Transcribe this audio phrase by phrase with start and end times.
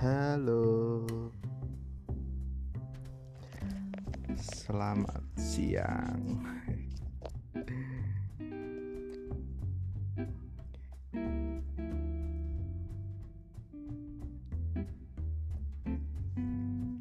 [0.00, 1.04] Halo.
[4.32, 6.40] Selamat siang.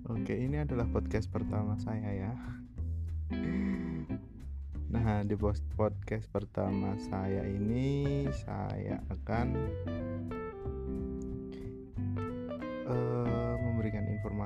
[0.04, 2.36] Oke, ini adalah podcast pertama saya ya.
[4.92, 9.56] Nah, di podcast pertama saya ini saya akan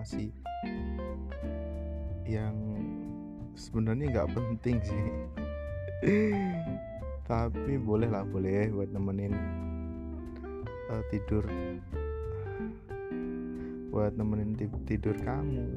[0.04, 0.36] informasi
[2.28, 2.52] yang
[3.56, 5.06] sebenarnya nggak penting sih.
[7.32, 9.32] Tapi boleh lah boleh buat nemenin
[10.92, 11.48] uh, tidur.
[13.96, 15.72] Buat nemenin tidur kamu.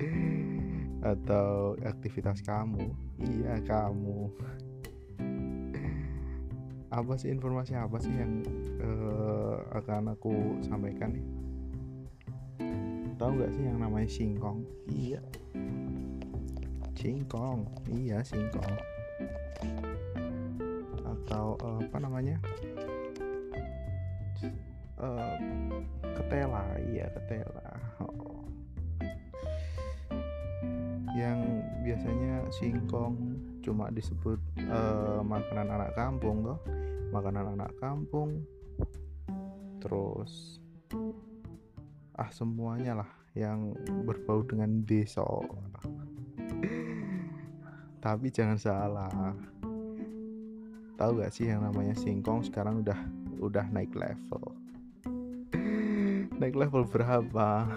[1.12, 2.96] Atau aktivitas kamu.
[3.20, 4.32] Iya kamu.
[6.88, 8.40] Apa sih informasi apa sih yang
[8.80, 11.49] uh, akan aku sampaikan nih
[13.20, 14.64] tahu nggak sih yang namanya singkong?
[14.88, 15.20] Iya.
[16.96, 17.68] Singkong.
[17.92, 18.74] Iya singkong.
[21.04, 22.40] Atau uh, apa namanya?
[24.96, 25.36] Uh,
[26.16, 26.64] ketela.
[26.80, 27.68] Iya ketela.
[28.00, 28.40] Oh.
[31.12, 36.56] Yang biasanya singkong cuma disebut uh, makanan anak kampung toh.
[37.12, 38.48] Makanan anak kampung.
[39.84, 40.56] Terus
[42.20, 43.72] ah semuanya lah yang
[44.04, 45.24] berbau dengan desa
[48.00, 49.36] tapi jangan salah.
[50.96, 52.96] Tahu gak sih yang namanya singkong sekarang udah
[53.40, 54.56] udah naik level?
[56.40, 57.68] Naik level berapa?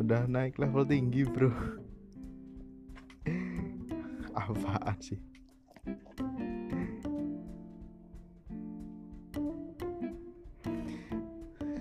[0.00, 1.52] Udah naik level tinggi bro.
[4.34, 5.33] Apaan sih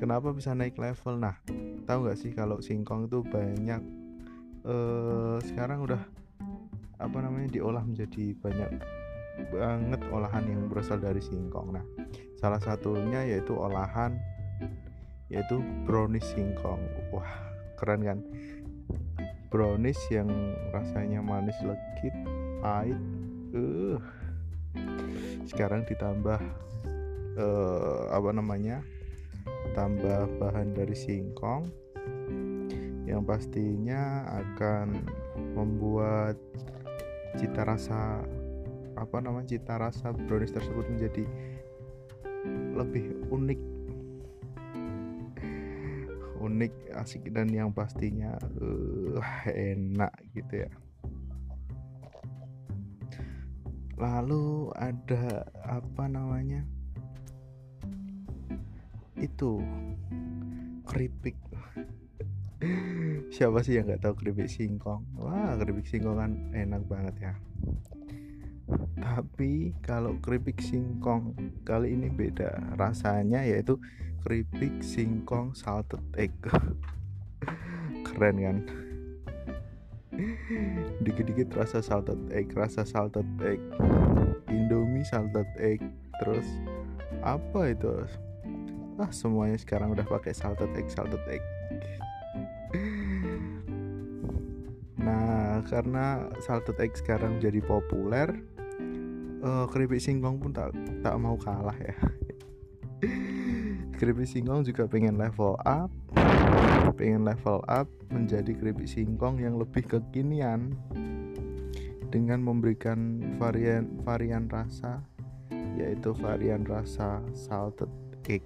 [0.04, 1.16] kenapa bisa naik level?
[1.16, 1.40] Nah
[1.88, 3.80] tahu nggak sih kalau singkong itu banyak
[4.68, 6.04] eh, sekarang udah
[7.00, 8.84] apa namanya diolah menjadi banyak
[9.50, 11.72] banget olahan yang berasal dari singkong.
[11.72, 11.86] Nah
[12.36, 14.20] salah satunya yaitu olahan
[15.32, 16.84] yaitu brownies singkong.
[17.16, 17.32] Wah
[17.80, 18.20] keren kan?
[19.48, 20.28] Brownies yang
[20.76, 22.12] rasanya manis legit
[22.60, 23.00] pahit
[23.56, 24.02] uh
[25.46, 26.42] sekarang ditambah
[27.38, 28.82] uh, apa namanya
[29.74, 31.66] tambah bahan dari singkong
[33.04, 35.04] yang pastinya akan
[35.54, 36.40] membuat
[37.36, 38.24] cita rasa
[38.94, 41.26] apa namanya cita rasa brownies tersebut menjadi
[42.78, 43.62] lebih unik.
[46.44, 50.72] Unik asik dan yang pastinya uh, enak gitu ya.
[53.96, 56.68] Lalu ada apa namanya
[59.24, 59.64] itu?
[60.84, 61.40] Keripik.
[63.34, 65.04] Siapa sih yang nggak tahu keripik singkong?
[65.20, 67.34] Wah keripik singkong kan enak banget ya.
[68.96, 71.36] Tapi kalau keripik singkong
[71.68, 73.76] kali ini beda rasanya yaitu
[74.24, 76.32] keripik singkong salted egg.
[78.08, 78.58] Keren kan?
[81.04, 83.60] Dikit-dikit rasa salted egg rasa salted egg.
[84.48, 85.82] Indomie salted egg
[86.22, 86.46] terus
[87.26, 88.08] apa itu
[89.02, 91.44] ah semuanya sekarang udah pakai salted egg salted egg.
[95.02, 98.30] Nah karena salted egg sekarang jadi populer
[99.42, 100.72] uh, keripik singkong pun tak
[101.02, 101.98] tak mau kalah ya.
[103.98, 105.90] Keripik singkong juga pengen level up
[106.94, 110.78] pengen level up menjadi keripik singkong yang lebih kekinian
[112.14, 115.02] dengan memberikan varian varian rasa
[115.74, 117.90] yaitu varian rasa salted
[118.30, 118.44] egg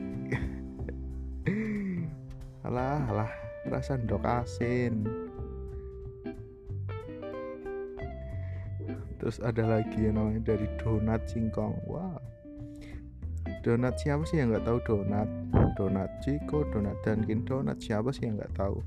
[2.67, 3.31] alah alah
[3.67, 5.03] rasa ndok asin.
[9.17, 11.75] Terus ada lagi yang namanya dari donat singkong.
[11.89, 12.15] Wah.
[12.15, 12.27] Wow
[13.67, 15.27] donat siapa sih yang nggak tahu donat?
[15.75, 18.79] Donat Ciko donat Dunkin donat siapa sih yang nggak tahu?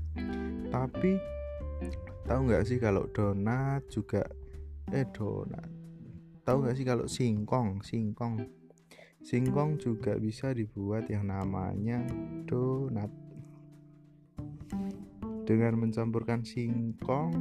[0.73, 1.21] Tapi
[2.25, 4.25] tahu nggak sih kalau donat juga
[4.89, 5.69] eh donat.
[6.41, 7.85] Tahu nggak sih kalau singkong?
[7.85, 8.41] Singkong
[9.21, 12.01] singkong juga bisa dibuat yang namanya
[12.45, 13.09] donat.
[15.41, 17.33] Dengan mencampurkan singkong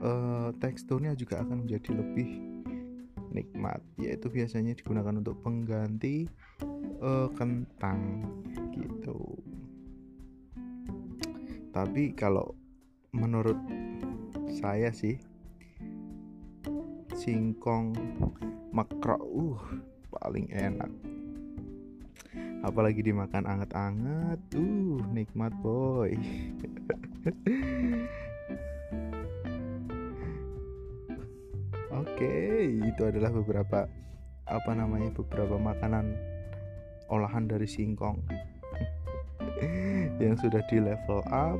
[0.00, 2.56] eh, teksturnya juga akan menjadi lebih
[3.36, 6.24] nikmat yaitu biasanya digunakan untuk pengganti
[7.04, 8.24] uh, kentang
[8.72, 9.36] gitu.
[11.76, 12.56] Tapi kalau
[13.12, 13.60] menurut
[14.56, 15.20] saya sih
[17.16, 17.96] singkong
[18.76, 19.62] makro uh
[20.12, 20.92] paling enak
[22.60, 26.12] apalagi dimakan anget-anget uh nikmat boy
[31.96, 33.88] Oke, itu adalah beberapa
[34.44, 36.12] apa namanya beberapa makanan
[37.08, 38.20] olahan dari singkong
[40.22, 41.56] yang sudah di level up.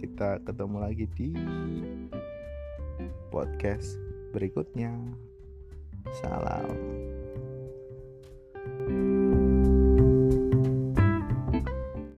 [0.00, 1.28] Kita ketemu lagi di
[3.28, 4.03] podcast
[4.34, 4.90] berikutnya.
[6.18, 7.03] Salam.